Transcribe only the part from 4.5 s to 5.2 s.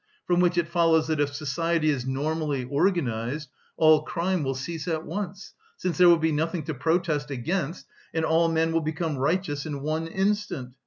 cease at